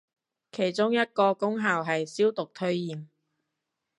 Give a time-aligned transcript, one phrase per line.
[0.51, 3.07] 其中一個功效係消毒退炎